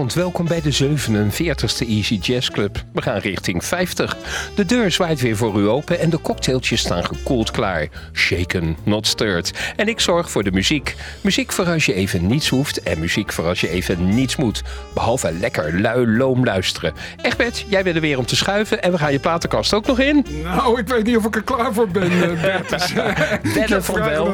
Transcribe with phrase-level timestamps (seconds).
[0.00, 2.84] Goedenavond, welkom bij de 47e Easy Jazz Club.
[2.92, 4.16] We gaan richting 50.
[4.54, 7.88] De deur zwaait weer voor u open en de cocktailtjes staan gekoeld klaar.
[8.12, 9.72] Shaken, not stirred.
[9.76, 10.96] En ik zorg voor de muziek.
[11.20, 14.62] Muziek voor als je even niets hoeft en muziek voor als je even niets moet.
[14.94, 16.92] Behalve lekker lui loom luisteren.
[17.22, 19.98] Egbert, jij bent er weer om te schuiven en we gaan je platenkast ook nog
[19.98, 20.26] in.
[20.42, 22.92] Nou, ik weet niet of ik er klaar voor ben, uh, Bert.
[23.54, 24.32] Wennen van wel.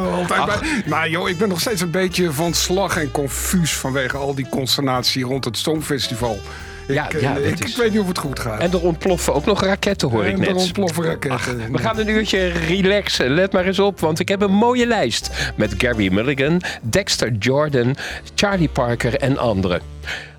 [0.87, 4.49] Maar joh, ik ben nog steeds een beetje van slag en confuus vanwege al die
[4.49, 6.41] consternatie rond het Songfestival.
[6.89, 8.61] Ja, ik, ja, eh, ik, ik, weet niet of het goed gaat.
[8.61, 10.49] En er ontploffen ook nog raketten, hoor en ik net.
[10.49, 11.73] er ontploffen raketten.
[11.73, 13.31] we gaan een uurtje relaxen.
[13.31, 15.53] Let maar eens op, want ik heb een mooie lijst.
[15.57, 17.97] Met Gary Mulligan, Dexter Jordan,
[18.35, 19.81] Charlie Parker en anderen.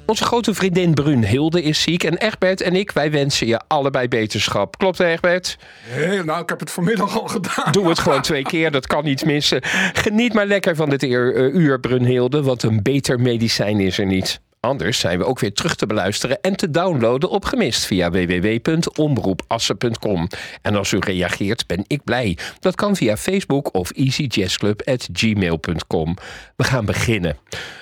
[0.05, 4.77] Onze grote vriendin Brunhilde is ziek en Egbert en ik, wij wensen je allebei beterschap.
[4.77, 5.57] Klopt Egbert?
[5.83, 7.71] Heel, nou, ik heb het vanmiddag al gedaan.
[7.71, 9.59] Doe het gewoon twee keer, dat kan niet missen.
[9.93, 14.39] Geniet maar lekker van dit uur, Brunhilde, want een beter medicijn is er niet.
[14.59, 20.27] Anders zijn we ook weer terug te beluisteren en te downloaden op gemist via www.omroepassen.com.
[20.61, 22.37] En als u reageert, ben ik blij.
[22.59, 26.15] Dat kan via Facebook of easyjazzclub.gmail.com.
[26.55, 27.37] We gaan beginnen.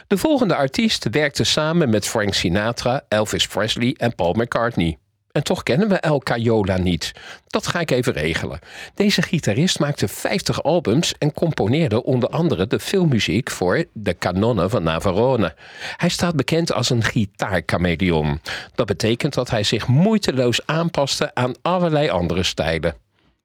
[0.07, 4.97] De volgende artiest werkte samen met Frank Sinatra, Elvis Presley en Paul McCartney.
[5.35, 7.11] En toch kennen we El Cayola niet.
[7.47, 8.59] Dat ga ik even regelen.
[8.93, 14.83] Deze gitarist maakte 50 albums en componeerde onder andere de filmmuziek voor de kanonnen van
[14.83, 15.55] Navarone.
[15.97, 18.39] Hij staat bekend als een gitaarchameleon.
[18.75, 22.95] Dat betekent dat hij zich moeiteloos aanpaste aan allerlei andere stijlen.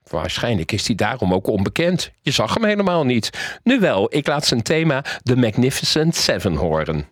[0.03, 2.11] Waarschijnlijk is hij daarom ook onbekend.
[2.21, 3.59] Je zag hem helemaal niet.
[3.63, 7.05] Nu wel, ik laat zijn thema The Magnificent Seven horen.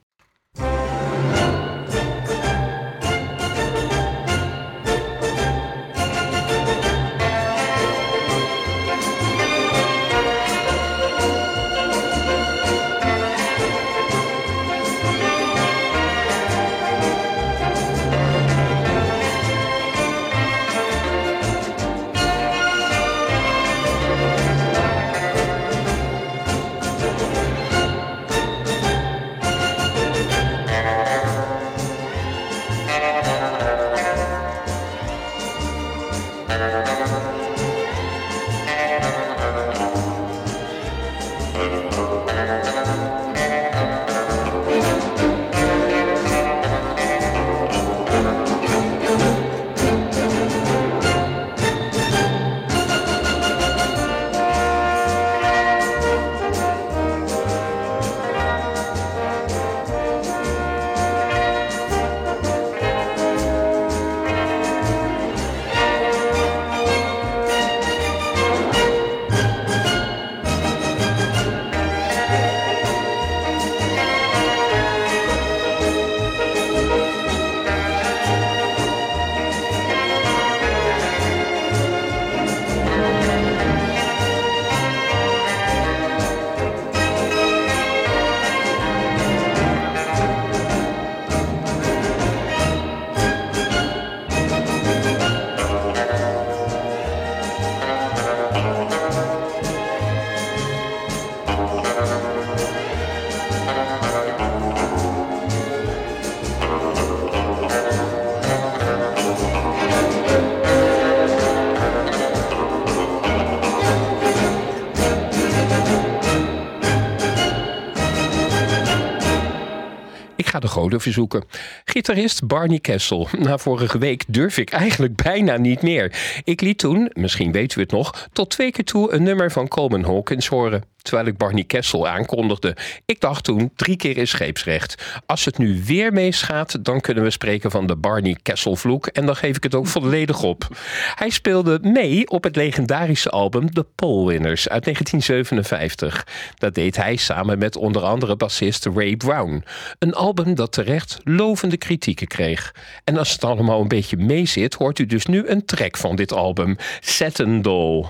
[120.60, 121.44] De goden verzoeken.
[121.86, 123.28] Gitarist Barney Kessel.
[123.38, 126.42] Na vorige week durf ik eigenlijk bijna niet meer.
[126.44, 129.68] Ik liet toen, misschien weet u het nog, tot twee keer toe een nummer van
[129.68, 132.76] Coleman Hawkins horen terwijl ik Barney Kessel aankondigde.
[133.06, 135.22] Ik dacht toen, drie keer is scheepsrecht.
[135.26, 139.26] Als het nu weer meesgaat, dan kunnen we spreken van de Barney Kessel vloek en
[139.26, 140.68] dan geef ik het ook volledig op.
[141.16, 146.28] Hij speelde mee op het legendarische album The Pole Winners uit 1957.
[146.56, 149.64] Dat deed hij samen met onder andere bassist Ray Brown.
[150.00, 152.76] Een album dat terecht lovende kritieken kreeg.
[153.04, 156.32] En als het allemaal een beetje meezit, hoort u dus nu een track van dit
[156.34, 158.06] album, Satin Doll.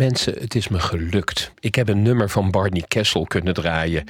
[0.00, 1.52] Mensen, het is me gelukt.
[1.58, 4.04] Ik heb een nummer van Barney Kessel kunnen draaien.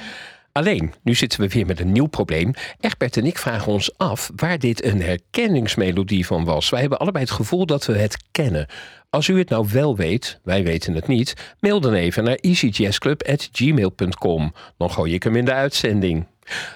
[0.51, 2.53] Alleen, nu zitten we weer met een nieuw probleem.
[2.79, 6.69] Egbert en ik vragen ons af waar dit een herkenningsmelodie van was.
[6.69, 8.67] Wij hebben allebei het gevoel dat we het kennen.
[9.09, 14.53] Als u het nou wel weet, wij weten het niet, mail dan even naar easyjazzclub.gmail.com.
[14.77, 16.25] Dan gooi ik hem in de uitzending.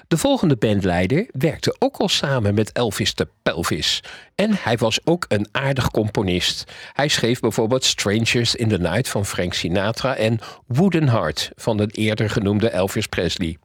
[0.08, 4.02] De volgende bandleider werkte ook al samen met Elvis de Pelvis.
[4.34, 6.72] En hij was ook een aardig componist.
[6.92, 11.86] Hij schreef bijvoorbeeld Strangers in the Night van Frank Sinatra en Wooden Heart van de
[11.86, 13.56] eerder genoemde Elvis Presley.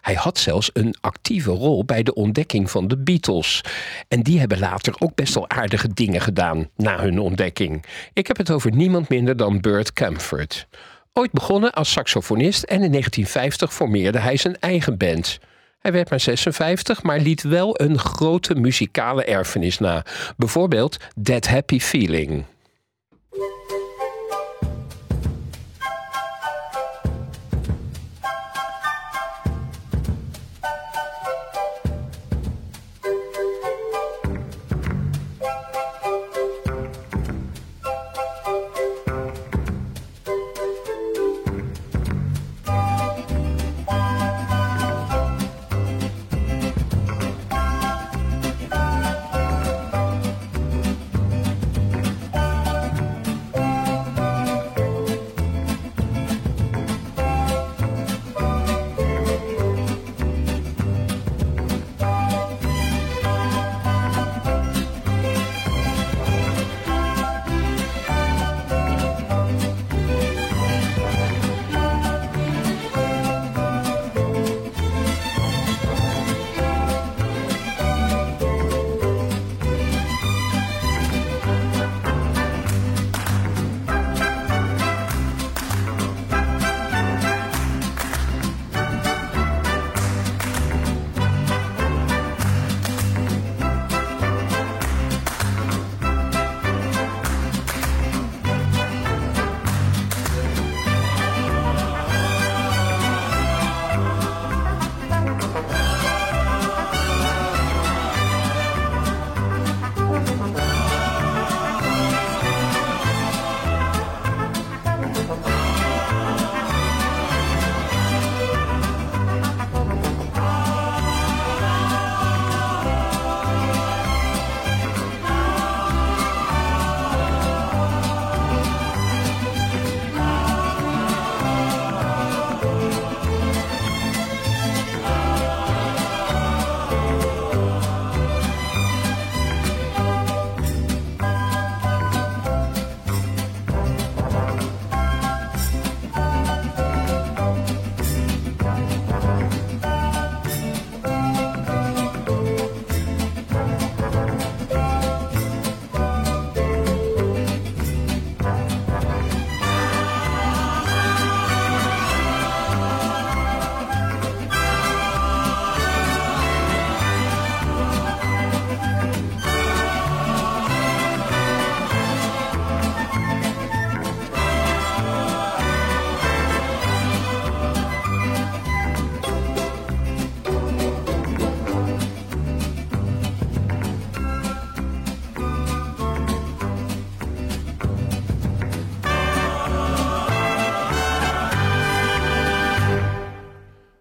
[0.00, 3.60] Hij had zelfs een actieve rol bij de ontdekking van de Beatles.
[4.08, 7.84] En die hebben later ook best wel aardige dingen gedaan na hun ontdekking.
[8.12, 10.66] Ik heb het over niemand minder dan Burt Camford.
[11.12, 15.38] Ooit begonnen als saxofonist en in 1950 formeerde hij zijn eigen band.
[15.80, 20.04] Hij werd maar 56, maar liet wel een grote muzikale erfenis na.
[20.36, 22.44] Bijvoorbeeld That Happy Feeling.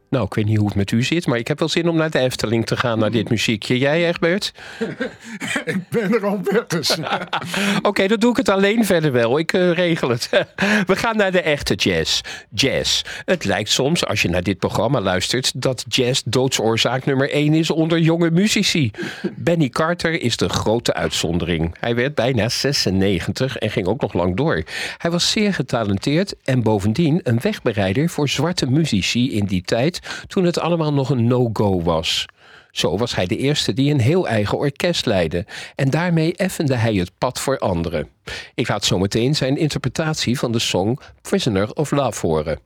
[0.09, 1.95] Nou, ik weet niet hoe het met u zit, maar ik heb wel zin om
[1.95, 3.77] naar de Efteling te gaan naar dit muziekje.
[3.77, 4.53] Jij, Egbert?
[5.65, 6.97] ik ben er al dus.
[7.81, 9.39] Oké, dan doe ik het alleen verder wel.
[9.39, 10.29] Ik uh, regel het.
[10.85, 12.21] We gaan naar de echte jazz.
[12.49, 13.01] Jazz.
[13.25, 17.69] Het lijkt soms, als je naar dit programma luistert, dat jazz doodsoorzaak nummer 1 is
[17.69, 18.91] onder jonge muzici.
[19.35, 21.75] Benny Carter is de grote uitzondering.
[21.79, 24.63] Hij werd bijna 96 en ging ook nog lang door.
[24.97, 30.43] Hij was zeer getalenteerd en bovendien een wegbereider voor zwarte muzici in die tijd toen
[30.43, 32.25] het allemaal nog een no-go was.
[32.71, 36.93] Zo was hij de eerste die een heel eigen orkest leidde en daarmee effende hij
[36.93, 38.09] het pad voor anderen.
[38.53, 42.59] Ik laat zometeen zijn interpretatie van de song Prisoner of Love horen.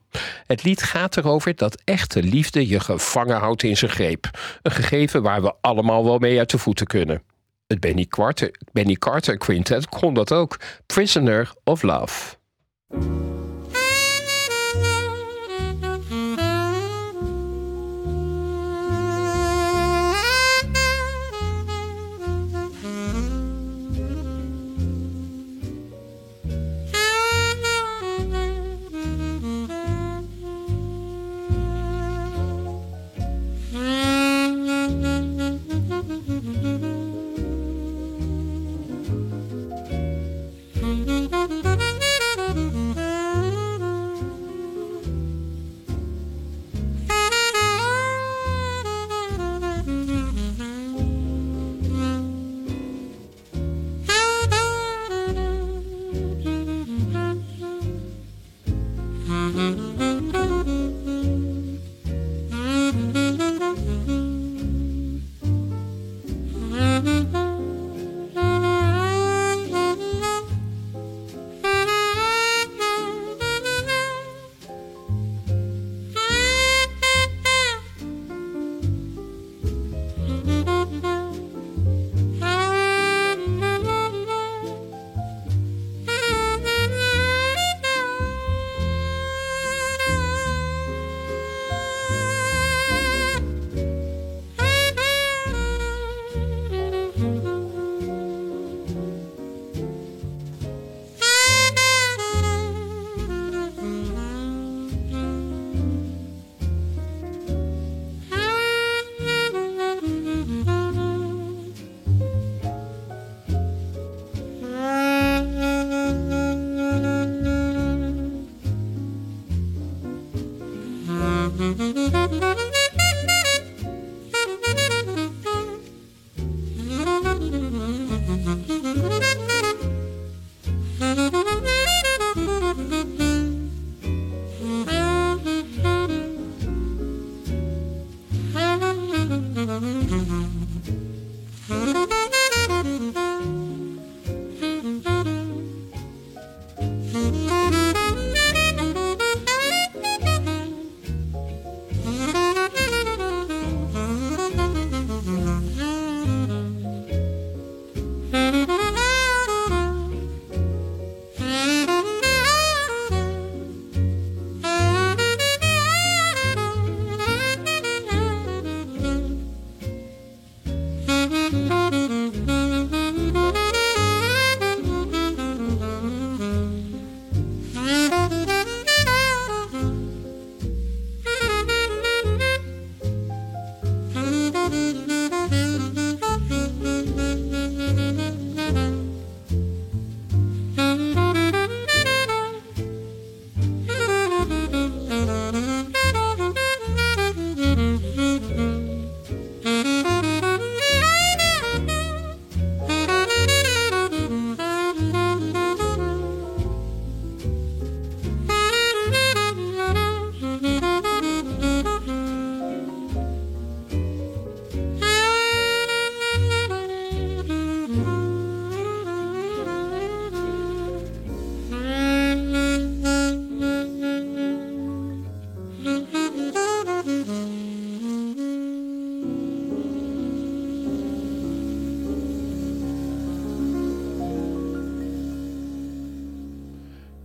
[0.45, 4.29] Het lied gaat erover dat echte liefde je gevangen houdt in zijn greep.
[4.61, 7.21] Een gegeven waar we allemaal wel mee uit de voeten kunnen.
[7.67, 10.59] Het Benny Carter, Benny Carter Quintet kon dat ook.
[10.85, 12.35] Prisoner of Love.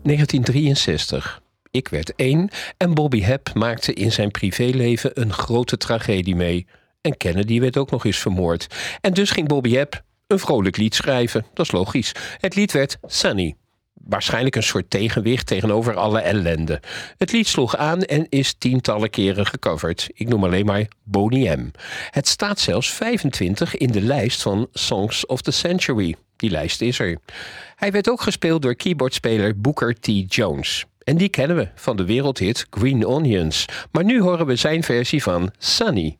[0.08, 1.40] 1963.
[1.70, 6.66] Ik werd één en Bobby Hebb maakte in zijn privéleven een grote tragedie mee.
[7.00, 8.66] En Kennedy werd ook nog eens vermoord.
[9.00, 11.46] En dus ging Bobby Hebb een vrolijk lied schrijven.
[11.54, 12.12] Dat is logisch.
[12.38, 13.56] Het lied werd Sunny.
[13.94, 16.80] Waarschijnlijk een soort tegenwicht tegenover alle ellende.
[17.16, 20.08] Het lied sloeg aan en is tientallen keren gecoverd.
[20.14, 21.70] Ik noem alleen maar Boney M.
[22.10, 26.16] Het staat zelfs 25 in de lijst van Songs of the Century.
[26.38, 27.18] Die lijst is er.
[27.76, 30.34] Hij werd ook gespeeld door keyboardspeler Booker T.
[30.34, 30.84] Jones.
[31.04, 33.64] En die kennen we van de wereldhit Green Onions.
[33.92, 36.18] Maar nu horen we zijn versie van Sunny.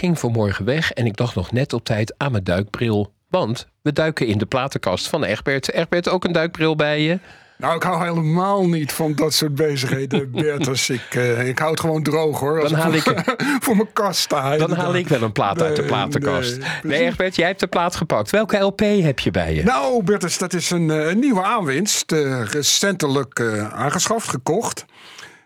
[0.00, 3.12] Ging vanmorgen weg en ik dacht nog net op tijd aan mijn duikbril.
[3.28, 5.72] Want we duiken in de platenkast van Egbert.
[5.72, 7.18] Egbert, ook een duikbril bij je?
[7.56, 10.90] Nou, ik hou helemaal niet van dat soort bezigheden, Bertus.
[10.90, 12.60] Ik, uh, ik hou het gewoon droog, hoor.
[12.60, 14.56] Dan haal voor, ik, voor mijn kast sta.
[14.56, 16.58] Dan haal ik wel een plaat uit de platenkast.
[16.58, 18.30] Nee, nee, Egbert, jij hebt de plaat gepakt.
[18.30, 19.62] Welke LP heb je bij je?
[19.62, 22.12] Nou, Bertus, dat is een, een nieuwe aanwinst.
[22.12, 24.84] Uh, recentelijk uh, aangeschaft, gekocht.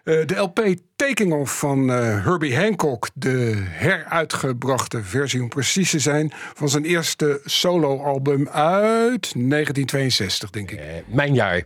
[0.04, 0.60] de LP
[0.96, 6.84] Taking Off van uh, Herbie Hancock, de heruitgebrachte versie om precies te zijn, van zijn
[6.84, 10.78] eerste soloalbum uit 1962, denk ik.
[10.78, 11.62] Uh, mijn jaar.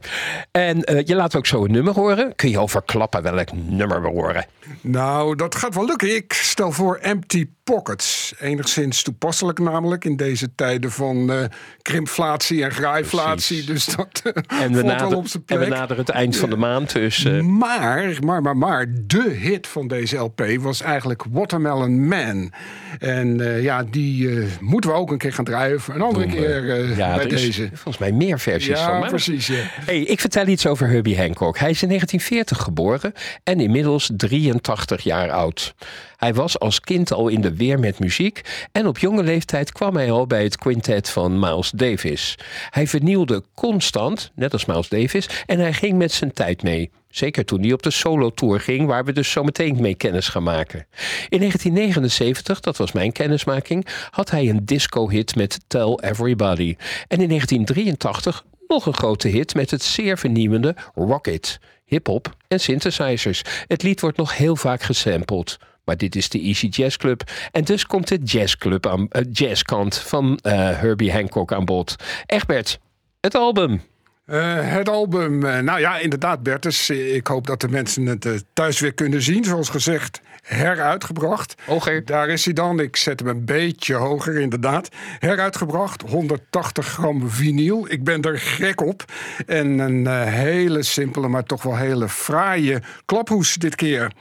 [0.51, 2.35] En uh, je laat ook zo een nummer horen.
[2.35, 4.47] Kun je overklappen welk nummer we horen?
[4.81, 6.15] Nou, dat gaat wel lukken.
[6.15, 8.35] Ik stel voor Empty Pockets.
[8.39, 11.49] Enigszins toepasselijk namelijk in deze tijden van
[11.83, 13.65] krimflatie en graaiflatie.
[13.65, 16.93] Dus dat en we, nader, en we naderen het eind van de maand.
[16.93, 22.53] Dus, maar, maar, maar, maar, de de hit van deze LP was eigenlijk Watermelon Man.
[22.99, 25.81] En uh, ja, die uh, moeten we ook een keer gaan draaien.
[25.89, 27.69] Een andere Doen keer uh, ja, bij deze.
[27.73, 29.09] Volgens mij meer versies ja, van.
[29.09, 29.47] precies.
[29.47, 29.63] Ja.
[29.85, 31.59] Hey, ik vertel iets over Herbie Hancock.
[31.59, 35.75] Hij is in 1940 geboren en inmiddels 83 jaar oud.
[36.19, 39.97] Hij was als kind al in de weer met muziek en op jonge leeftijd kwam
[39.97, 42.35] hij al bij het quintet van Miles Davis.
[42.71, 46.91] Hij vernieuwde constant, net als Miles Davis, en hij ging met zijn tijd mee.
[47.09, 50.87] Zeker toen hij op de solo-tour ging, waar we dus zometeen mee kennis gaan maken.
[51.29, 56.77] In 1979, dat was mijn kennismaking, had hij een disco-hit met Tell Everybody.
[57.09, 61.59] En in 1983 nog een grote hit met het zeer vernieuwende Rocket.
[61.85, 63.43] Hip-hop en synthesizers.
[63.67, 65.59] Het lied wordt nog heel vaak gesampled.
[65.89, 67.23] Maar dit is de Easy Jazz Club.
[67.53, 71.97] En dus komt de jazzclub aan, uh, jazzkant van uh, Herbie Hancock aan bod.
[72.27, 72.79] Egbert,
[73.21, 73.83] het album.
[74.27, 76.91] Uh, het album, nou ja, inderdaad, Bertus.
[76.91, 79.45] Ik hoop dat de mensen het thuis weer kunnen zien.
[79.45, 81.55] Zoals gezegd, heruitgebracht.
[81.67, 82.05] Hoger.
[82.05, 82.81] Daar is hij dan.
[82.81, 84.89] Ik zet hem een beetje hoger, inderdaad.
[85.19, 87.87] Heruitgebracht, 180 gram vinyl.
[87.91, 89.05] Ik ben er gek op.
[89.47, 94.13] En een hele simpele, maar toch wel hele fraaie klaphoes dit keer.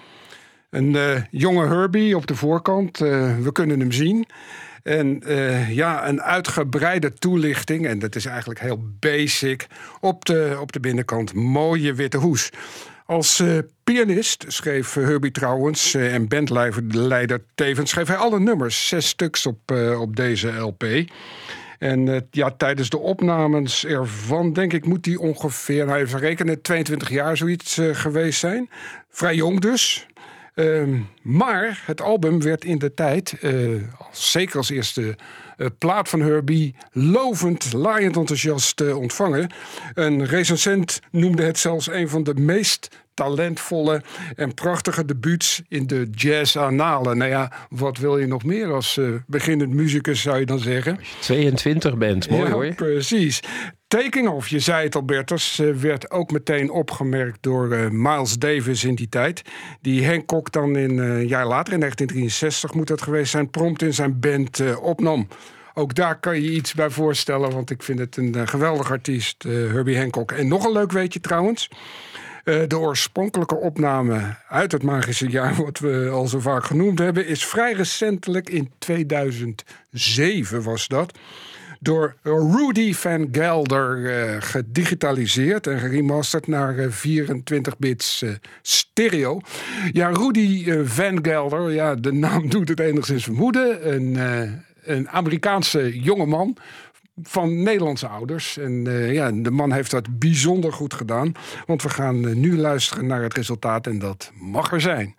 [0.69, 3.01] Een uh, jonge Herbie op de voorkant.
[3.01, 4.25] Uh, we kunnen hem zien.
[4.83, 7.87] En uh, ja, een uitgebreide toelichting.
[7.87, 9.67] En dat is eigenlijk heel basic.
[9.99, 12.49] Op de, op de binnenkant mooie witte hoes.
[13.05, 13.43] Als
[13.83, 17.89] pianist schreef Herbie trouwens en bandleider tevens...
[17.89, 20.83] schreef hij alle nummers, zes stuks op, op deze LP.
[21.79, 27.09] En ja, tijdens de opnames ervan, denk ik, moet hij ongeveer, nou even rekenen, 22
[27.09, 28.69] jaar zoiets geweest zijn.
[29.09, 30.07] Vrij jong dus.
[30.59, 35.15] Uh, maar het album werd in de tijd, uh, zeker als eerste
[35.57, 39.51] uh, plaat van Herbie, lovend, laaiend enthousiast uh, ontvangen.
[39.93, 44.01] Een recensent noemde het zelfs een van de meest talentvolle
[44.35, 47.17] en prachtige debuuts in de jazz-analen.
[47.17, 50.99] Nou ja, wat wil je nog meer als uh, beginnend muzikus, zou je dan zeggen?
[51.19, 52.73] 22 bent, mooi ja, hoor.
[52.73, 53.39] Precies.
[53.87, 55.05] Taking je zei het al
[55.59, 59.41] uh, werd ook meteen opgemerkt door uh, Miles Davis in die tijd.
[59.81, 63.93] Die Hancock dan in, een jaar later, in 1963 moet dat geweest zijn, prompt in
[63.93, 65.27] zijn band opnam.
[65.73, 69.97] Ook daar kan je iets bij voorstellen, want ik vind het een geweldig artiest, Herbie
[69.97, 70.31] Hancock.
[70.31, 71.69] En nog een leuk weetje trouwens.
[72.43, 77.45] De oorspronkelijke opname uit het magische jaar, wat we al zo vaak genoemd hebben, is
[77.45, 81.13] vrij recentelijk in 2007 was dat.
[81.79, 88.25] Door Rudy Van Gelder uh, gedigitaliseerd en geremasterd naar uh, 24 bits
[88.61, 89.39] stereo.
[89.91, 93.93] Ja, Rudy Van Gelder, ja, de naam doet het enigszins vermoeden.
[93.93, 94.17] Een,
[94.83, 96.57] een Amerikaanse jongeman
[97.23, 98.57] van Nederlandse ouders.
[98.57, 101.31] En ja, de man heeft dat bijzonder goed gedaan.
[101.65, 105.15] Want we gaan nu luisteren naar het resultaat en dat mag er zijn.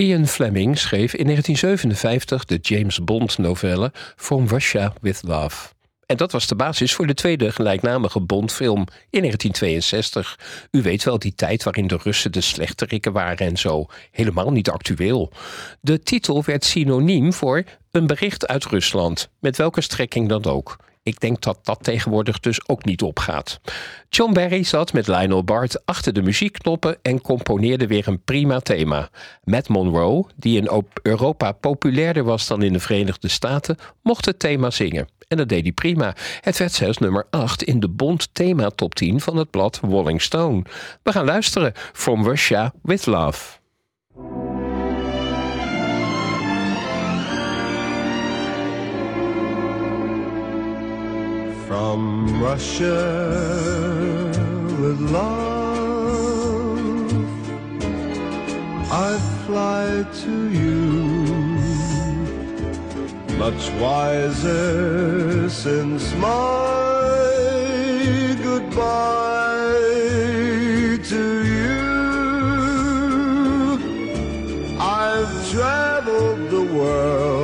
[0.00, 5.68] Ian Fleming schreef in 1957 de James Bond novelle From Russia with Love.
[6.06, 10.38] En dat was de basis voor de tweede gelijknamige Bondfilm in 1962.
[10.70, 13.86] U weet wel die tijd waarin de Russen de slechterikken waren en zo.
[14.10, 15.32] Helemaal niet actueel.
[15.80, 20.76] De titel werd synoniem voor een bericht uit Rusland, met welke strekking dan ook.
[21.02, 23.60] Ik denk dat dat tegenwoordig dus ook niet opgaat.
[24.08, 29.08] John Barry zat met Lionel Bart achter de muziekknoppen en componeerde weer een prima thema.
[29.44, 34.70] Matt Monroe, die in Europa populairder was dan in de Verenigde Staten, mocht het thema
[34.70, 35.08] zingen.
[35.28, 36.14] En dat deed hij prima.
[36.40, 40.22] Het werd zelfs nummer 8 in de Bond thema top 10 van het blad Rolling
[40.22, 40.62] Stone.
[41.02, 41.72] We gaan luisteren.
[41.92, 43.58] From Russia with Love.
[51.70, 52.98] From Russia
[54.82, 56.82] with love,
[58.90, 59.14] I
[59.46, 60.80] fly to you
[63.38, 67.06] much wiser since my
[68.42, 69.78] goodbye
[71.12, 71.22] to
[71.54, 71.78] you.
[74.80, 77.39] I've traveled the world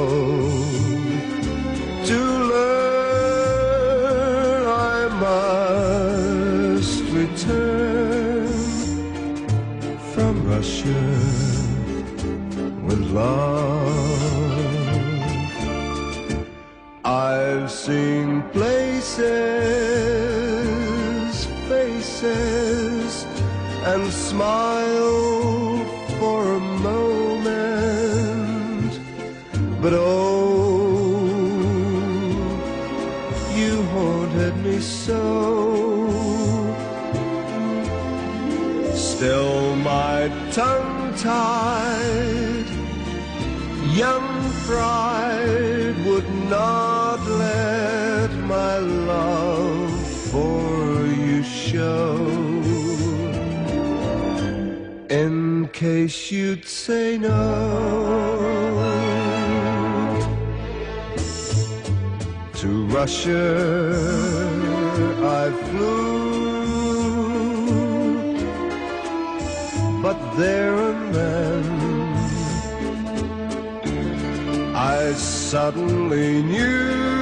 [56.06, 57.32] Case you'd say no
[62.54, 63.44] to Russia,
[65.40, 66.66] I flew,
[70.00, 71.64] but there and then.
[74.76, 77.15] I suddenly knew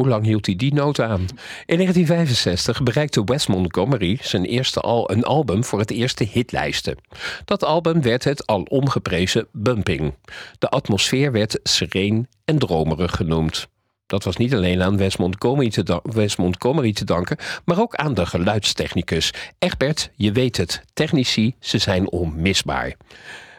[0.00, 1.20] Hoe lang hield hij die noot aan?
[1.66, 6.96] In 1965 bereikte Wes Montgomery zijn eerste al een album voor het eerste hitlijsten.
[7.44, 10.14] Dat album werd het al omgeprezen Bumping.
[10.58, 13.68] De atmosfeer werd sereen en dromerig genoemd.
[14.06, 18.14] Dat was niet alleen aan Wes Montgomery, te Wes Montgomery te danken, maar ook aan
[18.14, 19.32] de geluidstechnicus.
[19.58, 22.94] Egbert, je weet het, technici, ze zijn onmisbaar.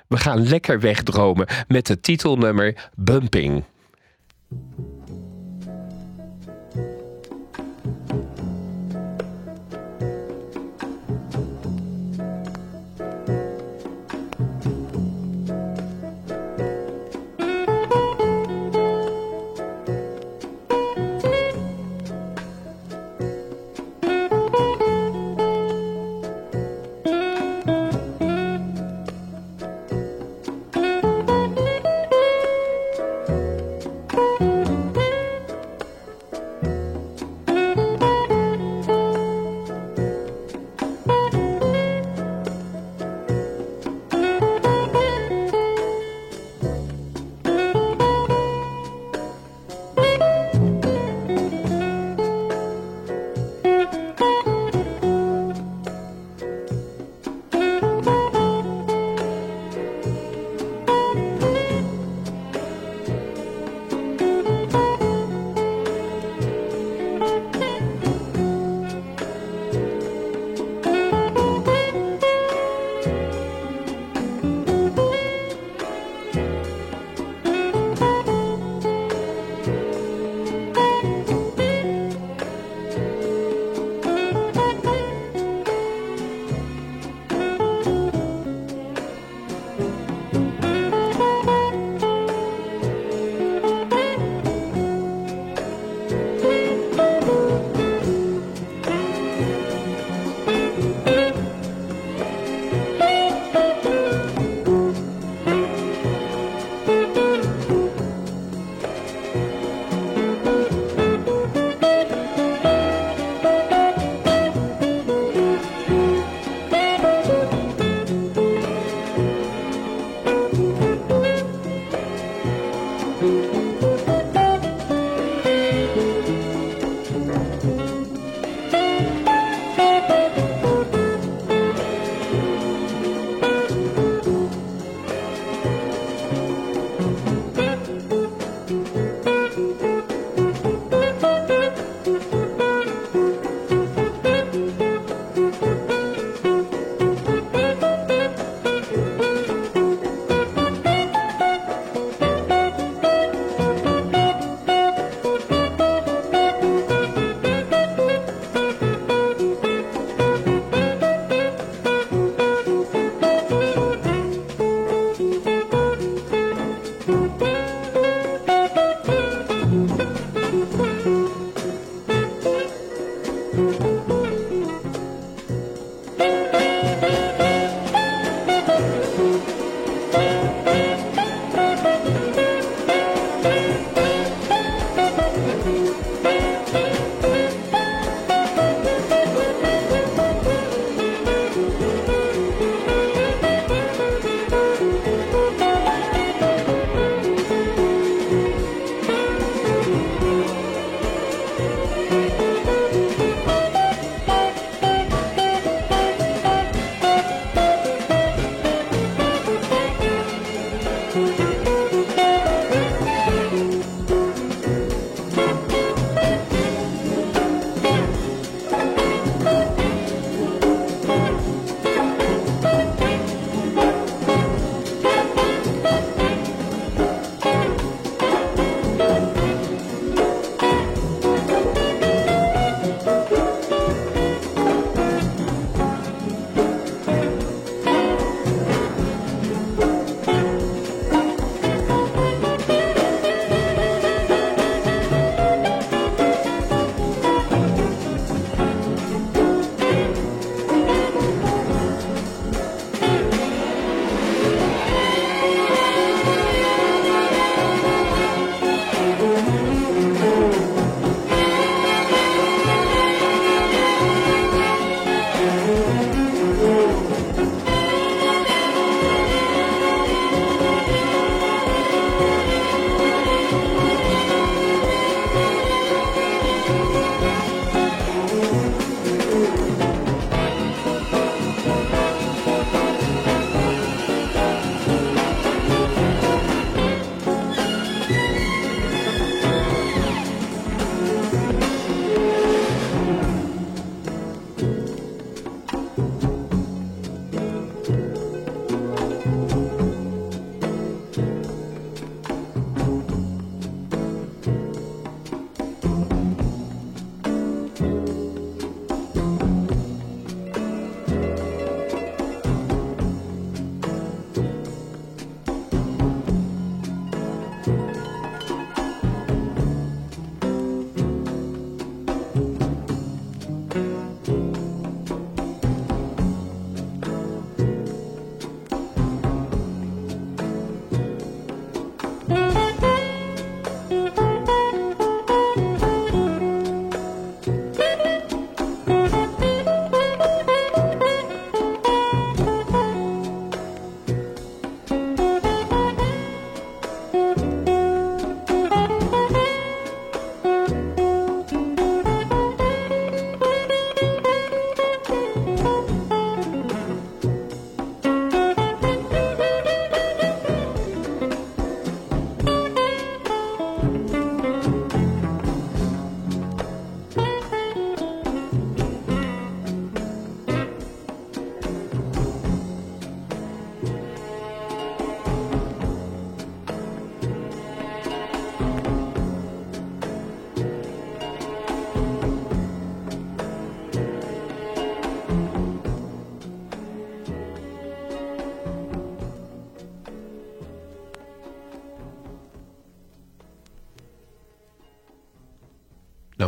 [0.07, 3.63] We gaan lekker wegdromen met het titelnummer Bumping.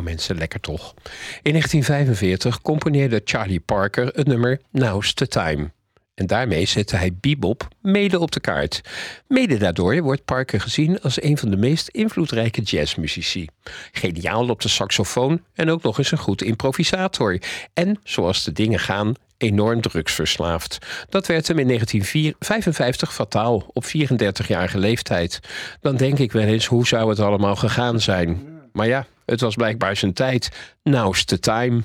[0.03, 0.93] Mensen, lekker toch.
[1.41, 5.71] In 1945 componeerde Charlie Parker het nummer Now's the Time.
[6.13, 8.81] En daarmee zette hij bebop mede op de kaart.
[9.27, 13.47] Mede daardoor wordt Parker gezien als een van de meest invloedrijke jazzmuzici.
[13.91, 17.39] Geniaal op de saxofoon en ook nog eens een goed improvisator.
[17.73, 20.77] En, zoals de dingen gaan, enorm drugsverslaafd.
[21.09, 25.39] Dat werd hem in 1955 fataal, op 34-jarige leeftijd.
[25.81, 28.47] Dan denk ik wel eens, hoe zou het allemaal gegaan zijn?
[28.71, 30.73] Maar ja, het was blijkbaar zijn tijd.
[30.83, 31.83] Now's the time.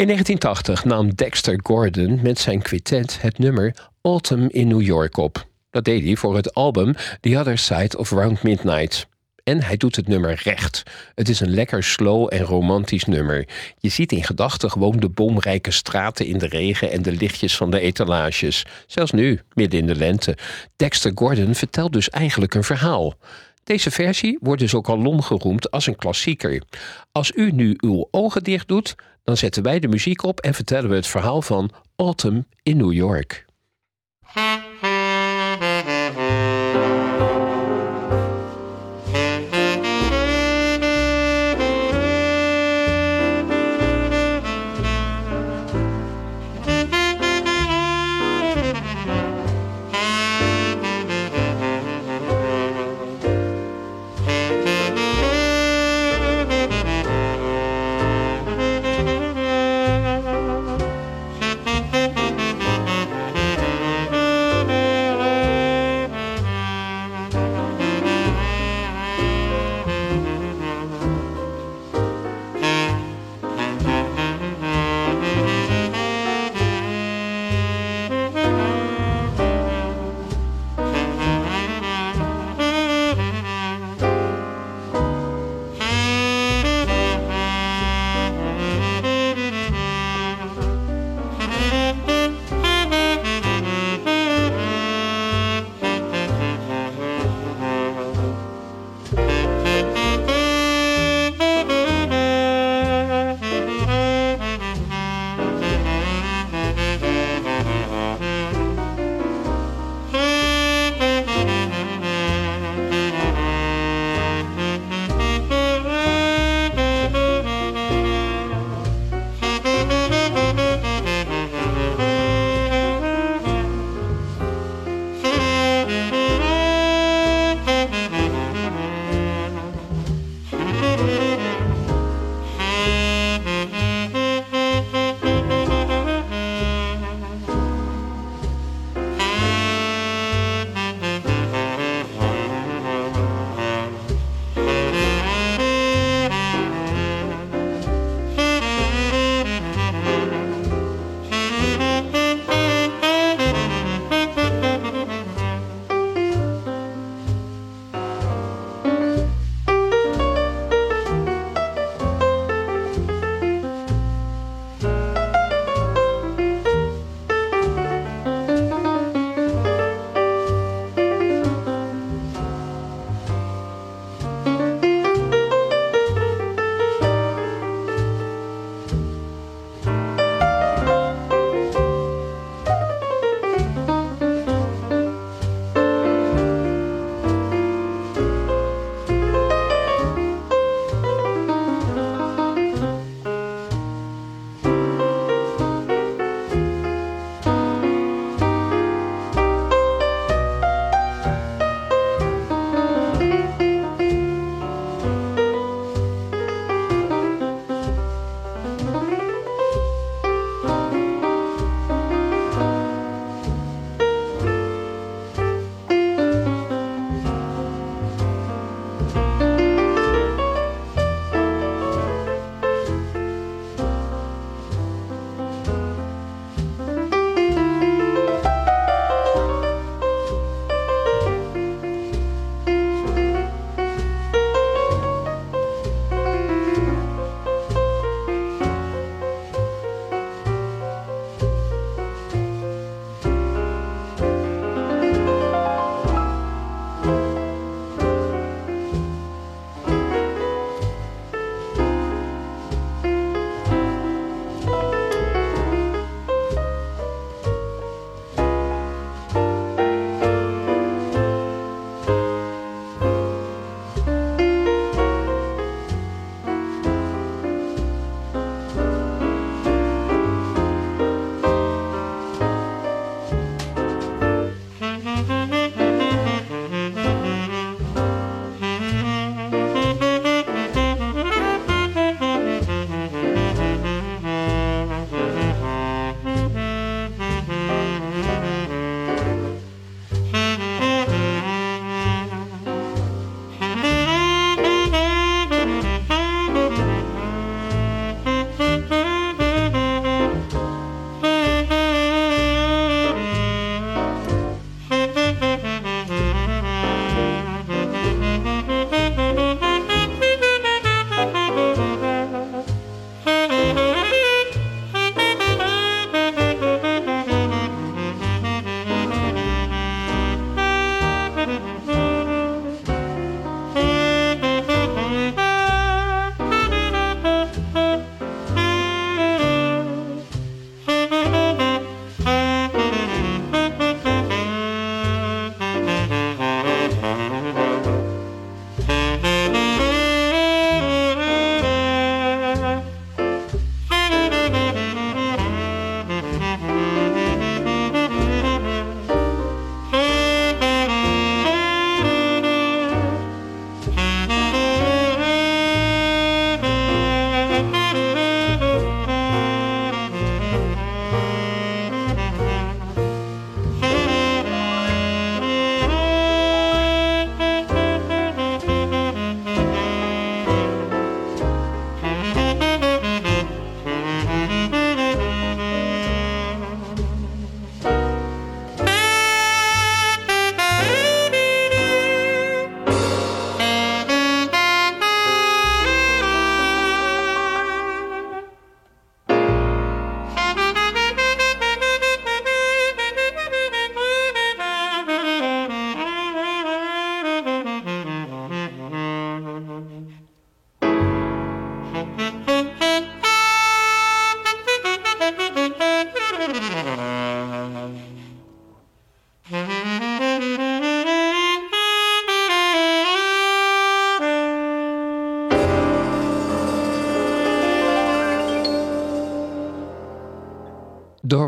[0.00, 5.46] In 1980 nam Dexter Gordon met zijn quintet het nummer Autumn in New York op.
[5.70, 9.06] Dat deed hij voor het album The Other Side of Round Midnight.
[9.44, 10.82] En hij doet het nummer recht.
[11.14, 13.48] Het is een lekker slow en romantisch nummer.
[13.78, 17.70] Je ziet in gedachten gewoon de bomrijke straten in de regen en de lichtjes van
[17.70, 18.66] de etalages.
[18.86, 20.36] Zelfs nu, midden in de lente.
[20.76, 23.14] Dexter Gordon vertelt dus eigenlijk een verhaal.
[23.70, 26.62] Deze versie wordt dus ook al long geroemd als een klassieker.
[27.12, 28.94] Als u nu uw ogen dicht doet,
[29.24, 32.92] dan zetten wij de muziek op en vertellen we het verhaal van Autumn in New
[32.92, 33.44] York.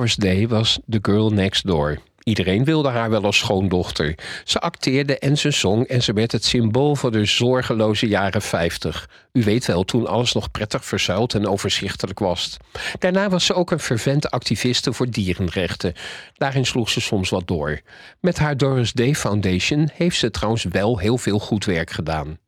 [0.03, 1.98] Doris Day was the girl next door.
[2.22, 4.18] Iedereen wilde haar wel als schoondochter.
[4.44, 9.09] Ze acteerde en ze zong en ze werd het symbool voor de zorgeloze jaren 50.
[9.32, 12.57] U weet wel, toen alles nog prettig verzuild en overzichtelijk was.
[12.98, 15.94] Daarna was ze ook een fervente activiste voor dierenrechten.
[16.34, 17.80] Daarin sloeg ze soms wat door.
[18.20, 22.38] Met haar Doris Day Foundation heeft ze trouwens wel heel veel goed werk gedaan.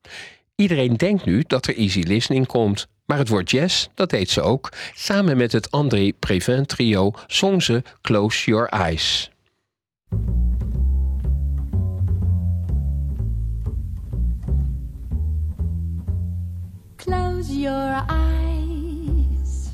[0.56, 2.86] Iedereen denkt nu dat er easy listening komt.
[3.06, 4.72] Maar het woord jazz, dat deed ze ook.
[4.94, 9.30] Samen met het André Previn trio zong ze Close Your Eyes.
[16.96, 19.70] Close your eyes.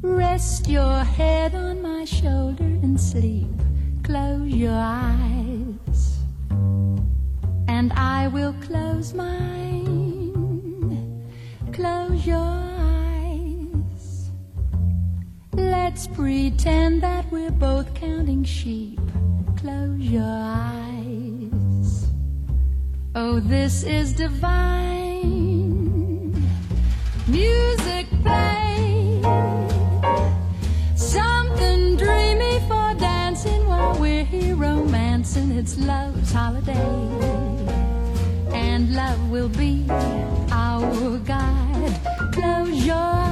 [0.00, 3.62] Rest your head on my shoulder and sleep.
[4.02, 6.18] Close your eyes.
[7.66, 9.73] And I will close mine.
[12.24, 14.30] Close your eyes.
[15.52, 18.98] Let's pretend that we're both counting sheep.
[19.58, 22.06] Close your eyes.
[23.14, 25.12] Oh, this is divine.
[27.26, 29.20] Music play.
[30.96, 35.50] Something dreamy for dancing while we're here romancing.
[35.50, 36.72] It's love's holiday.
[38.50, 41.63] And love will be our guide.
[42.84, 43.23] Close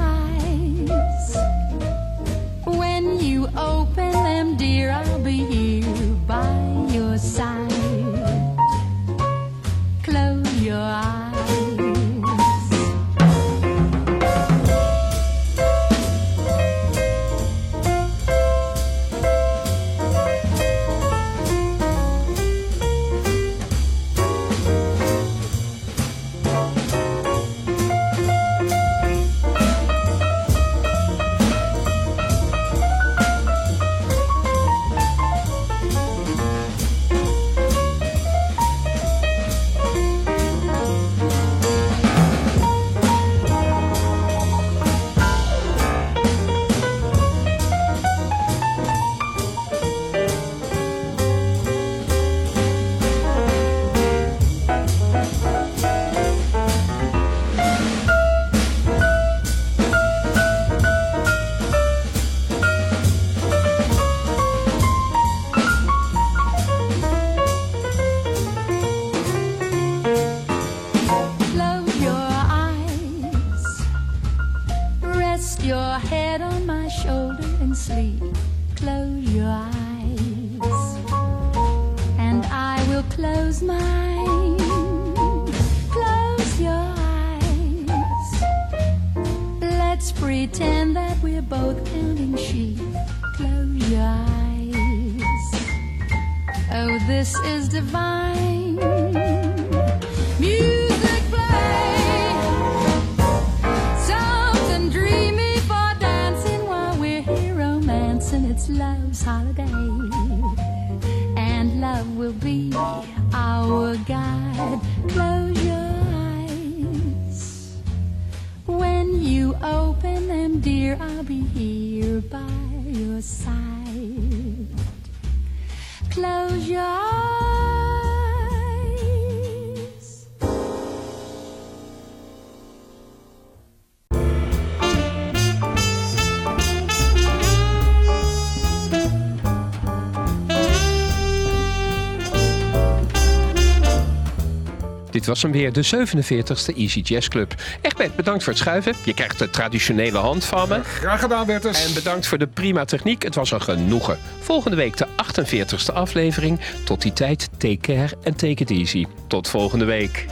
[145.22, 147.54] Dit was hem weer, de 47e Easy Jazz Club.
[147.80, 148.94] Egbert, bedankt voor het schuiven.
[149.04, 150.80] Je krijgt de traditionele hand van me.
[150.84, 151.86] Graag gedaan, Bertus.
[151.86, 153.22] En bedankt voor de prima techniek.
[153.22, 154.18] Het was een genoegen.
[154.40, 156.60] Volgende week de 48e aflevering.
[156.84, 159.06] Tot die tijd, take care en take it easy.
[159.26, 160.26] Tot volgende week.